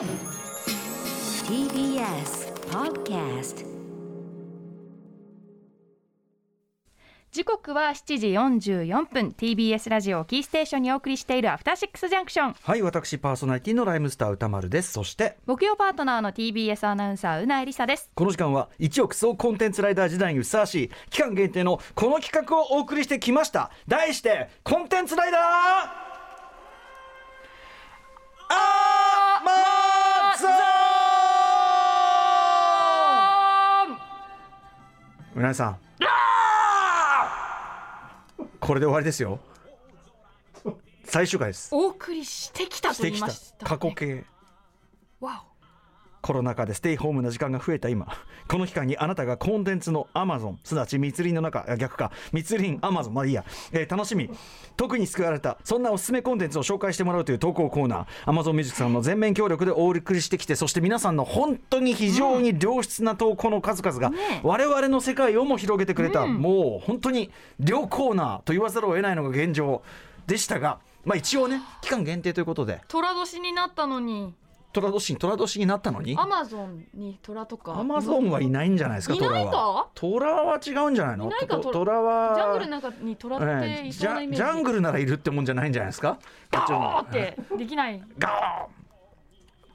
[0.00, 0.06] TBS
[2.70, 3.66] Podcast
[7.30, 9.34] 時刻は7時44分。
[9.36, 12.54] TBS ラジオをキーステーションにお送りしているアフターシックスジャンクション。
[12.62, 14.92] はい私パーソナリティのライムスター歌丸です。
[14.92, 18.10] そして木曜パートナーの TBS アナウンサーうなえりさです。
[18.14, 23.70] この時間は一億総コンテンツライダー時代にふさわしい期間限定のこの企画をお送りしてきました。
[23.86, 25.40] 題してコンテンツライダー
[28.52, 28.89] あー
[35.34, 35.78] うなえさん。
[38.58, 39.40] これで終わりですよ。
[41.04, 41.74] 最終回です。
[41.74, 44.24] お送りしてきたと言いました、過去形。
[45.20, 45.44] わ
[46.20, 48.06] コロナ禍でステイホームな時間が増えた今
[48.48, 54.30] この期間にあなたがコンテンツのアマゾンすなわち密林の中あ逆か密林アマゾンまあいいや、えー楽しみ。
[54.76, 58.06] 特に救われたそんなおすすめコンテンツを紹介してもらうという投稿コーナー。
[58.24, 66.34] アマゾンミュージックさんの全面協力でお送りしてきてそして皆さんの本当に非常に良質な投稿の数々が、ね我々の世界をも広げてくれた、うん。
[66.36, 69.82] もう本当に両コーナーと言わざるを得ないのが現状
[70.26, 72.80] でしたがまあ一応ね期間限定ということで。
[72.88, 74.34] 虎年になったのに
[74.72, 76.16] 寅年に寅年になったのに？
[76.18, 77.78] アマゾンに虎とか？
[77.78, 79.88] アマゾンはいないんじゃないですか、虎は。
[79.94, 81.26] 虎は違うんじゃないの？
[81.26, 81.58] いないか？
[81.58, 82.34] と虎は。
[82.36, 84.42] ジャングルの中に虎ってええいジそうなイメージ。
[84.42, 86.18] ャジャングルならいるってもんじゃないんじゃないですか？
[86.50, 88.02] ガこっちのーってできない。
[88.18, 88.80] ガー。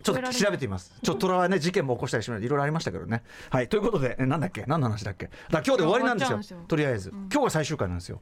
[0.04, 0.94] ちょっと調べてみます。
[1.02, 2.42] ちょっと虎はね、事件も起こしたりしまい。
[2.42, 3.24] ろいろありましたけどね。
[3.50, 4.64] はい、ということで、えなんだっけ？
[4.68, 5.32] 何の話だっけ？
[5.50, 6.60] だ今日で終わりなんですよ。
[6.68, 7.10] とりあえず。
[7.10, 8.22] 今日が最終回なんですよ。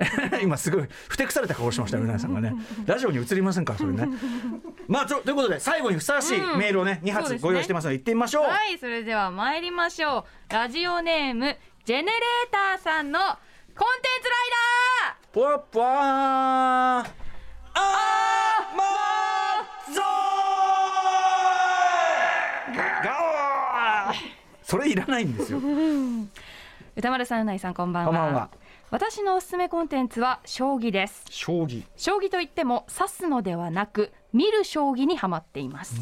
[0.42, 2.54] 今すごいふてくされた顔してましたよ、うなぎさんがね。
[2.86, 4.08] ラジオに映りませんから、それね。
[4.88, 6.58] まあ、ちょということで、最後にふさわしいうん。
[6.58, 8.44] メールをね、2そうですね発ご用意してますので、行ってみましょう。
[8.44, 10.52] はいそれでは参りましょう。
[10.52, 14.40] ラジオネームジェネレーターさんのコンテンツライ
[15.32, 24.16] ぽわぽわーあーまーぞーガオー。
[24.62, 25.60] それいらないんですよ。
[25.60, 26.26] ダー
[26.96, 28.10] 歌丸さんうないさんこんばんは。
[28.10, 28.50] こんばんは
[28.90, 31.22] 私のおすすめコンテンツは将棋です。
[31.30, 31.84] 将棋。
[31.96, 35.94] 将棋といっても指すのではなく見る将棋にハマっています。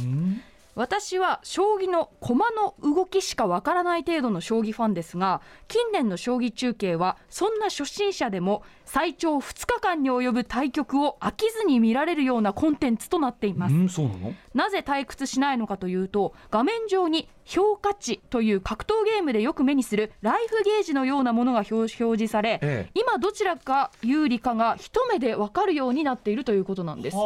[0.75, 13.75] 私は将棋の駒の動きしかわからない程度の将棋ファンですが近年の将棋中継はそんな初心者でも最長2日間に及ぶ対局を飽きずに見られるようなコンテンツとなっています。
[13.75, 14.35] んそうなの？
[14.55, 22.91] なぜ退屈しないのかというと画面上に評価値という格闘ゲームでよく目にするライフゲージのようなものが表表示され、ええ。
[22.95, 27.17] 今どちらが有利かが一目で分かるようになっているということなんです。
[27.17, 27.23] は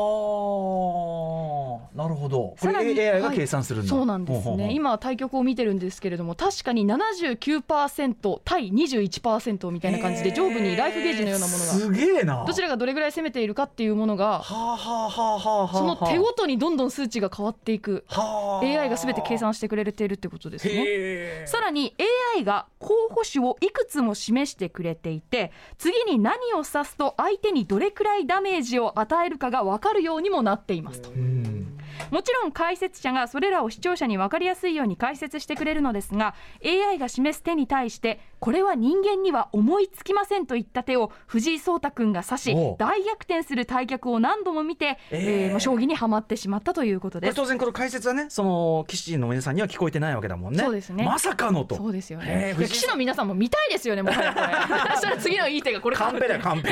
[1.92, 1.96] あ。
[1.96, 2.38] なるほど。
[2.38, 3.36] こさらにれ AI がはい。
[3.36, 4.72] 計算するんだ、そうなんですね。
[4.72, 11.64] 今対局を見てるんですけれども確かに79%対21%みたいな感じで上部にライフゲージのようなものが。
[11.64, 12.44] すげえな。
[12.46, 18.04] どちらがどれぐらい攻めているかっていうものがその手ごとにどんどん数値が変わっていく。
[18.06, 18.64] はあ。
[18.64, 21.46] AI が全て計算してくれているってことですね。
[21.46, 21.94] さらに
[22.36, 31.10] AI が候補手をいくつも示してくれていて次に何を指すと相手にどれくらいダメージを与えるかが分かるようにもなっていますと。
[31.10, 31.78] うん。
[32.10, 36.34] もちろん解説者がそれらを視聴者に分かりやすいように解説してくれるのですが
[36.64, 45.44] AI が示す手に対してこれは人間には思いつきませんといった手を藤井聡太君が指し大逆転する対局を何度も見て、えー。
[45.44, 47.30] えーまあ将棋にはまってしまったということこです。
[47.30, 50.58] れ当然この解説はねその棋士の皆さんには聞こえてないわけだもんね。
[50.64, 51.04] そうですね。
[51.04, 51.76] まさかのと。
[51.76, 52.54] そうですよへね。
[52.56, 54.90] ーいや棋士の皆さんも見たいですよね、もはやこれ。
[54.96, 56.70] そしたら次のいい手がこれかカンペだよカンペ、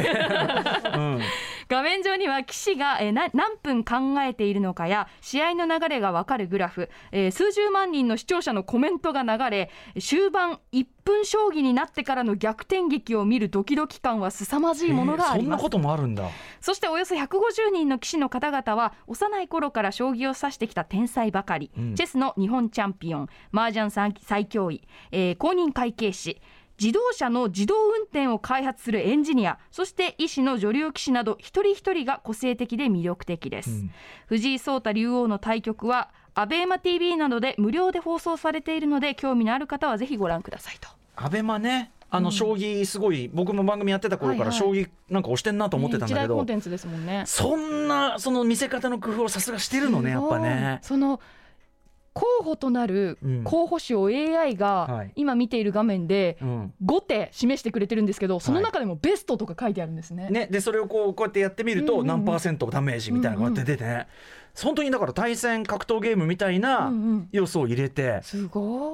[0.96, 1.20] うん。
[1.68, 9.70] 画面上には棋士が、えーな何分考えているのかや試合の流れが分かるグラフ、えー数十万人の視聴者のコメントが流れ
[10.00, 15.44] 終盤1分将棋になってからの逆転劇を見るドキドキ感は凄まじいものがあります。
[15.44, 16.28] そんなこともあるんだ。
[16.60, 21.94] そしておよそ150人の棋士の方々は幼い頃から将棋を指してきた天才ばかり、うん。
[21.96, 26.40] チェスの日本チャンピオン麻雀最最強位、えー公認会計士。
[26.80, 29.58] 自動車の自動運転を開発するエンジニア。
[29.70, 33.90] そして医師の女流棋士など一人一人が個性的で魅力的です、うん。
[34.28, 42.32] 藤井聡太竜王の対局はアベーマ TV などで無料で放送されているので興味のある方はぜひご覧くださいとアベマねあのうん。
[42.32, 47.24] 将棋すごい、僕も番組やってた頃からはい将棋なんか押してんなと思ってたんだけど、コンテンツですもんね。
[47.26, 50.80] そんなその見せ方の工夫をさすがしてるのねやっぱね。
[50.82, 51.20] その
[52.12, 53.44] 候補となるうん。
[53.44, 55.12] 候補手を AI がはい。
[55.14, 56.74] 今見ている画面でうん。
[56.84, 60.28] 5手示してくれてるんですけどその中でもベストとか書いてあるんですね。
[60.30, 62.06] ね、でそれをこうこうやってやってみるとうんうんうん。
[62.08, 64.08] 何パーセントダメージみたいなのがこうやって出てね、
[64.62, 67.28] 本当にだから対戦格闘ゲームみたいなうんうん。
[67.32, 68.22] 要素を入れて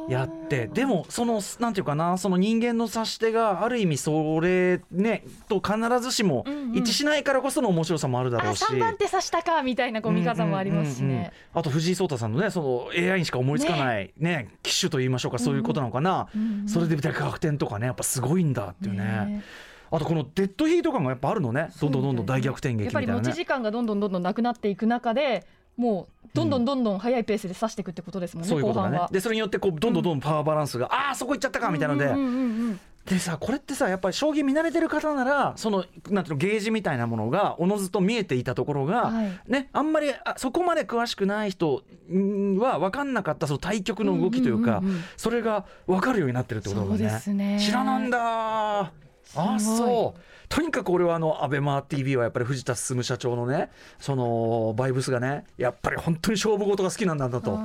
[0.09, 6.77] やって、でもそのなんていうかなその人間の指し手がある意味それねと必ずしもうんうん。
[6.77, 8.65] 一致しないからこその面白さもあるだろあうし。
[8.65, 11.23] 3番手指したかみたいなこう見方もありますしうんうんうんうん。
[11.25, 11.33] ね。
[11.55, 14.51] あと藤井聡太さんのねその AI にしか思いつかないね。
[14.63, 19.43] 機種と言いましょうかそういうことなのかな、うんうんそれで逆転とかねやっぱすごいんだっていうね。
[19.89, 21.71] あとこのデッドヒート感がやっぱあるのね。
[21.81, 23.29] どんどんどんどん大逆転劇やっぱりみたいなね。
[23.29, 28.91] 持ち時間がどんどんどんどんなくなっていく中でもうどんどんどんどん速いペースで指していくってことですもんね、そういうことだね。
[28.91, 29.09] 後半は。
[29.13, 39.41] でそれによってこうどんどんどんパワーバランスが、ああそこ行っちゃったかみたいなので、うんうんうんうんでさこれってさやっぱり将棋見慣れてる方ならそのなんていうのゲージみたいなものがおのずと見えていたところが、はい。
[39.47, 45.05] ねあんまりあそこまで詳しくない人んは分かんなかったその対局の動きというか、うんうんうんうん。
[45.17, 47.23] それが分かるようになってるってことだもんね。
[47.29, 47.61] ね。
[47.61, 48.91] 知らなんだ
[49.35, 50.21] あそう。
[50.49, 57.57] とにかく俺はあのアベマ t v はやっぱり藤田進社長のねそのバイブスがねやっぱり本当に勝負事が好きなんだなと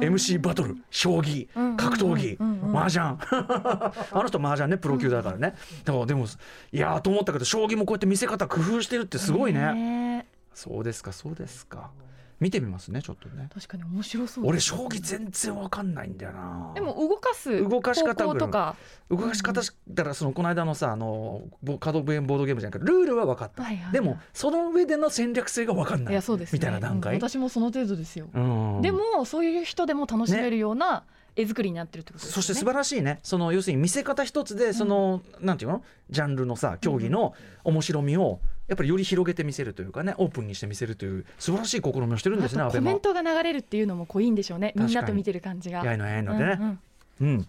[0.00, 2.78] MC バトル将棋うんうんうん格闘技うんうん。
[2.78, 3.04] 麻雀。
[3.20, 5.54] あの人麻雀ねプロ級だからね。
[5.84, 6.26] だからでも
[6.72, 9.72] いやーと思ったけど将棋もこうやって見せ方工夫してるってすごいね。
[9.74, 11.90] ねそうですかそうですか
[12.42, 13.48] 見てみますねちょっとね。
[13.54, 16.72] 確かに面白そう俺将棋全然わかんないんだよな。
[16.74, 18.74] でも動かす動かし方とか。
[19.08, 23.92] 動かし方したらそのこの間のさあのボカードゲームボードゲームじゃないけどルールは分かった、はいはいはい。
[23.92, 26.12] でもその上での戦略性が分かんない。
[26.12, 28.80] いやそうです、ね、みたいな段階、うん私もその程度ですよ、うん。
[28.82, 31.04] でもそういう人でも楽しめるような
[31.36, 32.34] 絵作りになってるってことですね。
[32.34, 33.20] そして素晴らしいね。
[33.22, 35.82] その要するに見せ方一つでその、なんていうの？
[36.10, 37.34] ジャンルのさ競技の
[37.64, 45.84] 面白みをやっぱりより広げて見せるというかねオープンにして見せるという素晴らしい試みをしてるんですねコメントが流れるっていうのもこういいんでしょうねみんなと見てる感じが。
[45.84, 47.46] やいのやいのでね、うんうんうん。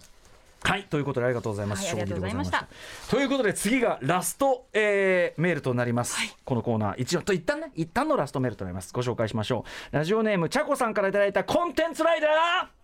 [0.63, 6.15] はいということでありがとうございます、はい将棋でございましたありがとうということで次がラスト、えーメールとなります、
[6.45, 8.93] このコーナー一応と一旦ね一旦のラストメールとなります。
[8.93, 9.95] ご紹介しましょう。
[9.95, 12.82] ラジオネームちゃこさんからいただいたコンテンツライダー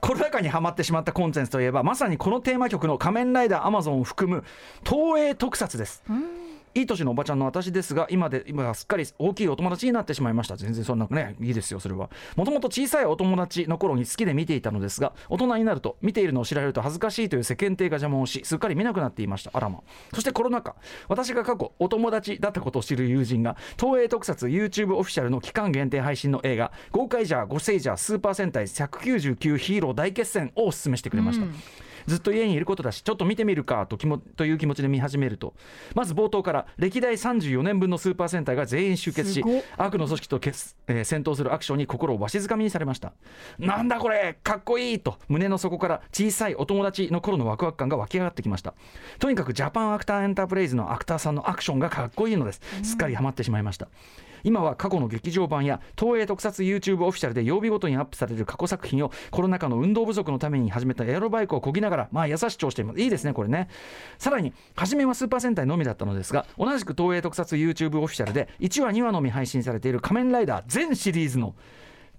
[0.00, 4.44] コロナ禍にはまってしまったコンテンツといえばまさにこのテーマ曲の「仮面ライダーアマゾン」を含む
[4.84, 6.02] 東映特撮です。
[6.08, 6.43] うん
[6.74, 10.56] いい年のおばちゃんの私ですが今で今すっかり大きいお友達になってしまいました。
[10.56, 12.10] 全然そんなねいいですよそれは。
[12.36, 19.50] もともと小さいお友達の頃に好きで見ていたのですが大人になると見ているのを知られると恥ずかしいという世間体が邪魔をしすっかり見なくなっていました。
[19.52, 19.80] あらま。
[20.12, 20.74] そしてコロナ禍。
[21.08, 31.46] 私が過去お友達だったことを知る友人が東映特撮 YouTube オフィシャルの期間限定配信の映画「ゴーカイジャーゴセイジャースーパー戦隊199ヒーロー大決戦」をお勧めしてくれました、
[32.06, 35.54] ずっと家にいることだしちょっと見てみるかと気もという気持ちで見始めると。
[35.94, 39.44] まず冒頭から歴代34年分のスーパー戦隊が全員集結し
[39.76, 43.12] 悪の組織と決、えー戦闘するアクションに心をわしづかみにされました。
[43.58, 48.74] なんだこれかっこいいと胸の底から小さいお友達の頃のワクワク感が湧き上がってきました。
[49.18, 52.60] とにかくジャパンアクターエンタープライズのアクターさんのアクションがかっこいいのです。
[52.82, 53.88] すっかりハマってしまいました
[54.44, 63.68] 今は過去の劇場版や東映特撮 YouTube オフィシャルで曜日ごとにアップされる過去作品をコロナ禍の運動不足のために始めたエアロバイクをこぎながらまあ優し調していますいいですねこれね。
[64.18, 71.54] さらに初めはスーパー戦隊のみだったのですが同じく東映特撮 YouTube オフィシャルで1話2話のみ配信されている仮面ライダー全シリーズの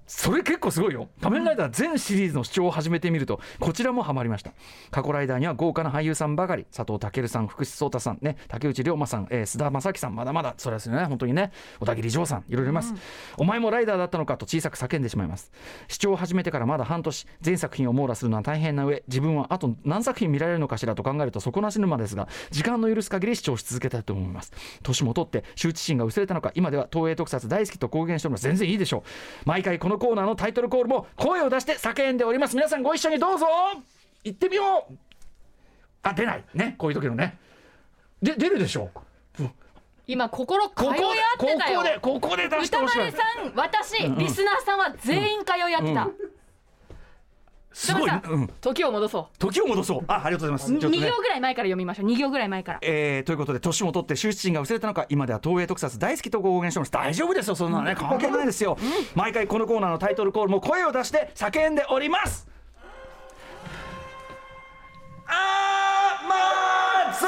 [0.07, 4.53] それ結構すごいよ仮面ライダー全シリーズの視聴を始めてみるとこちらもハマりました。
[4.91, 6.65] 過去ライダーには豪華な俳優さんばかり。
[6.71, 12.93] 佐藤健さん福士蒼太さんね竹内涼真さん、えー須田将暉さんまだまだそれですよね本当にね小田切丈さんいろいろいます、
[13.37, 15.51] お前もライダーだったのかと小さく叫んでしまいます。
[15.87, 17.27] 視聴を始めてからまだ半年。
[17.41, 24.51] 全作品を網羅するのは大変な上自分はあと何作品見られるのかしらと考えると底なし沼ですが時間の許す限り視聴し続けたいと思います。
[24.83, 28.43] 年も取って羞恥心が薄れたのか今では東映特撮大好きと公言しております。
[28.43, 29.03] 全然いいでしょう。
[29.45, 32.55] 毎回このコーナーのタイトルコールも声を出して叫んでおります。
[32.55, 33.47] 皆さんご一緒にどうぞ。
[34.23, 34.93] 行ってみよう。
[36.03, 36.43] あ出ない。
[36.53, 36.75] ね。
[36.77, 37.37] こういう時のね。
[38.21, 38.99] で出るでしょう。
[40.07, 41.79] 今心通い合っここでこてたよ。
[41.79, 42.97] こでここで出して歌ほしい。
[42.99, 46.09] 丸さん私、リスナーさんは全員通い合ってた、
[47.75, 50.05] すごい、うん、時を戻そ時を戻そう。
[50.07, 50.73] あありがとうございます。
[50.73, 51.11] う、2ちょっとね。
[51.11, 52.05] 行ぐらい前から読みましょう。
[52.05, 52.79] 2行ぐらい前から。
[52.81, 56.91] えーということで年も取って羞恥心が薄れたのか今では東映特撮大好きと公言してます。
[56.91, 57.95] 大丈夫ですよそんなのね。
[57.95, 58.77] 関係ないですよ、
[59.13, 62.47] 毎回このコーナーのタイトルコールも声を出して叫んでおります。
[65.27, 65.33] ア
[66.29, 67.27] マゾ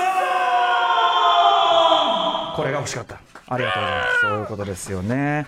[2.53, 3.19] ンこれが欲しかった。
[3.49, 4.21] ありがとうございます。
[4.21, 5.45] そういうことですよね。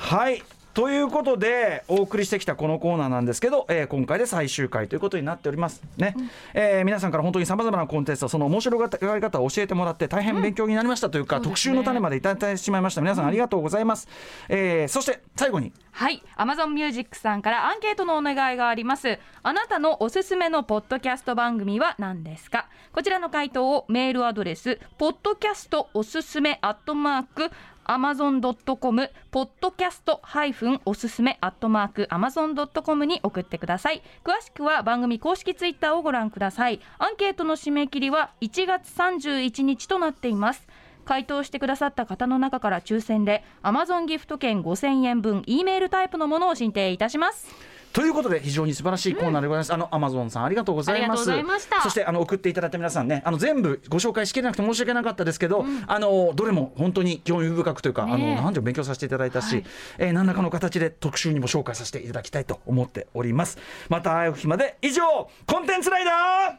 [0.00, 0.42] はい
[0.74, 6.16] ということでお送りしてきたこのコーナーなんですけど、えー今回で最終回ということになっておりますね、
[6.52, 13.00] えー皆さんから本当にさまざまなコンテンツその面白がり方を教えてもらって大変勉強になりましたというか、特集の種までいただいてしまいました。
[13.00, 14.08] 皆さんありがとうございます、
[14.48, 15.72] えーそして最後に。
[15.92, 16.22] はい。
[16.36, 19.18] Amazon Music さんからアンケートのお願いがあります。
[19.44, 22.66] あなたのおすすめのポッドキャスト番組は何ですか？
[22.92, 27.50] こちらの回答をメールアドレスポッドキャストおすすめアットマーク
[27.84, 34.02] amazon.com ポッドキャストハイフンおすすめアットマーク amazon.com に送ってください。
[34.24, 36.80] 詳しくは番組公式ツイッターをご覧ください。
[36.98, 40.66] アンケートの締め切りは1月31日となっています。
[41.04, 47.73] 回答してくださった方の中から抽選で Amazon ギフト券5000円分 E メールタイプのものを進呈いたします。
[47.94, 51.30] ということで非常に素晴らしいコーナーでございます、あのアマゾンさんありがとうございます。
[51.30, 51.80] ありがとうございました。
[51.80, 58.32] そしてあの送っていただいた皆さんねあの全部ご紹介しきれなくて申し訳なかったですけど、あのどれも本当に興味深くというか、ねえ。
[58.32, 59.62] あのなんていう勉強させていただいたし、
[59.98, 63.58] えー何らかの形で特集にも紹介させていただきたいと思っております。
[63.88, 65.02] また会う日まで以上
[65.46, 66.10] コンテンツライダ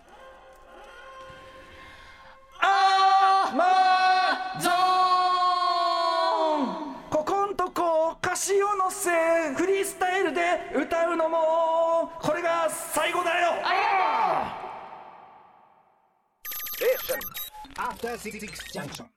[0.02, 0.05] ー
[18.06, 19.08] ター66ジャンクション